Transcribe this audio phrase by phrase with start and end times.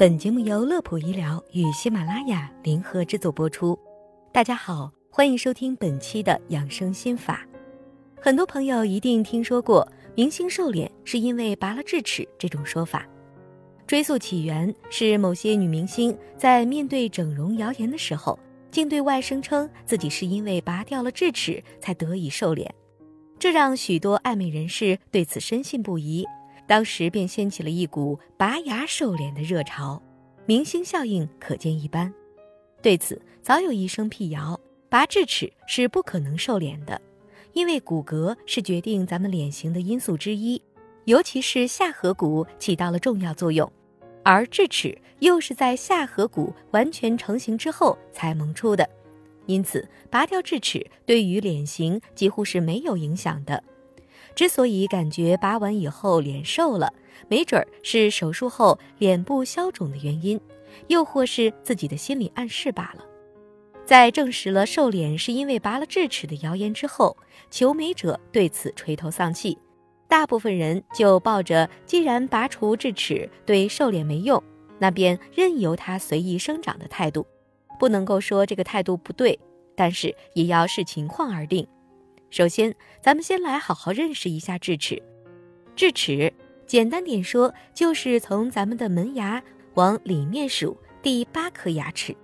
[0.00, 3.78] 本节目由乐普医疗与喜马拉雅联合制作播出。
[4.32, 7.46] 大家好，欢迎收听本期的养生心法。
[8.18, 13.06] 很多朋友一定听说过明星瘦脸是因为拔了智齿这种说法。
[13.86, 18.38] 追溯起源是某些女明星在面对整容谣言的时候，
[18.70, 22.74] 竟对外声称自己是因为拔掉了智齿才得以瘦脸，
[23.38, 26.24] 这让许多爱美人士对此深信不疑。
[26.70, 30.00] 当时便掀起了一股拔牙瘦脸的热潮，
[30.46, 32.14] 明星效应可见一斑。
[32.80, 34.56] 对此，早有医生辟谣，
[34.88, 37.02] 拔智齿是不可能瘦脸的，
[37.54, 40.62] 因为骨骼是决定咱们脸型的因素之一，
[41.06, 43.68] 尤其是下颌骨起到了重要作用，
[44.22, 48.88] 而智齿又是在下颌骨完全成型之后才萌出的，
[49.46, 53.60] 因此拔掉智齿对于脸型几乎是没有影响的。
[54.34, 56.92] 之所以感觉拔完以后脸瘦了，
[57.28, 60.40] 没准儿是手术后脸部消肿的原因，
[60.88, 63.04] 又或是自己的心理暗示罢了。
[63.84, 67.16] 在证实了瘦脸是因为拔了智齿的谣言之后，
[67.50, 69.58] 求美者对此垂头丧气，
[70.08, 74.40] 大部分人就抱着既然拔除智齿对瘦脸没用，
[74.78, 77.26] 那便任由它随意生长的态度。
[77.80, 79.36] 不能够说这个态度不对，
[79.74, 81.66] 但是也要视情况而定。
[82.30, 85.02] 首先，咱们先来好好认识一下智齿。
[85.74, 86.32] 智齿，
[86.64, 89.42] 简单点说，就是从咱们的门牙
[89.74, 92.16] 往里面数第八颗牙齿，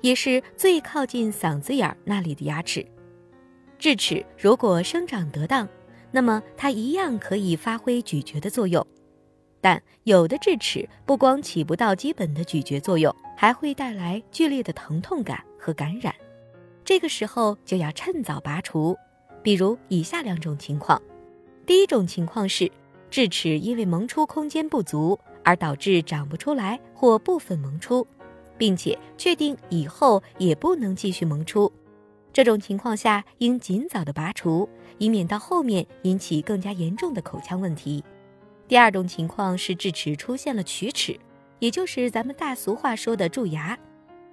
[0.00, 2.84] 也是最靠近嗓子眼儿那里的牙齿。
[3.78, 5.68] 智齿如果生长得当，
[6.10, 8.84] 那么它一样可以发挥咀嚼的作用。
[9.60, 16.12] 但有的智齿不光起不到基本的咀嚼作用，还会带来剧烈的疼痛感和感染。
[16.84, 18.96] 这个时候就要趁早拔除。
[19.42, 21.00] 比如以下两种情况，
[21.66, 22.70] 第一种情况是
[23.10, 28.06] 智齿因为萌出空间不足而导致长不出来或部分萌出，
[28.56, 31.70] 并且确定以后也不能继续萌出，
[32.32, 38.02] 这种情况下应尽早的拔除，以免到后面引起更加严重的口腔问题。
[38.68, 41.18] 第二种情况是智齿出现了龋齿，
[41.58, 43.76] 也就是咱们大俗话说的蛀牙，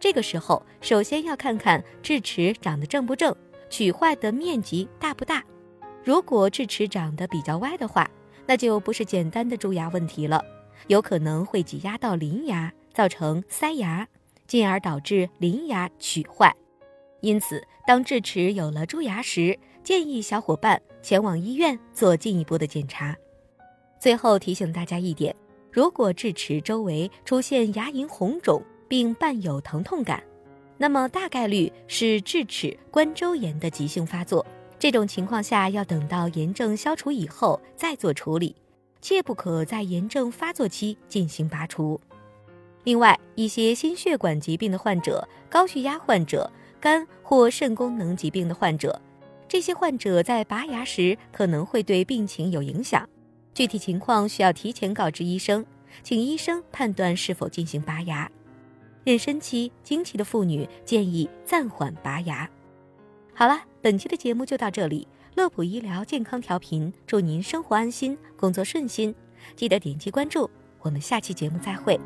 [0.00, 3.34] 这个时候首先要看看智齿长得正不正。
[3.70, 5.42] 龋坏的面积大不大？
[6.02, 8.10] 如果智齿长得比较歪的话，
[8.46, 10.44] 那就不是简单的蛀牙问题了，
[10.88, 14.06] 有可能会挤压到邻牙，造成塞牙，
[14.46, 16.54] 进而导致邻牙龋坏。
[17.20, 23.16] 因此，当智齿有了蛀牙时，建议小伙伴前往医院做进一步的检查。
[23.98, 25.34] 最后提醒大家一点：
[25.72, 30.22] 如果智齿周围出现牙龈红肿，并伴有疼痛感。
[30.76, 34.44] 那么大概率是智齿冠周炎的急性发作，
[34.78, 38.56] 这种情况下要等到炎症消除以后再做处理，
[39.00, 42.00] 切不可在炎症发作期进行拔除。
[42.82, 49.00] 另外，一些心血管疾病的患者、高血压患者、肝或肾功能疾病的患者，
[49.48, 53.08] 这些患者在拔牙时可能会对病情有影响，
[53.54, 55.64] 具体情况需要提前告知医生，
[56.02, 58.30] 请医生判断是否进行拔牙。
[59.04, 62.48] 妊娠期、经期的妇女建议暂缓拔牙。
[63.34, 65.06] 好了，本期的节目就到这里。
[65.34, 69.12] 乐普医疗健康调频，祝您生活安心，工作顺心。
[69.56, 70.48] 记得点击关注，
[70.80, 71.98] 我们下期节目再会。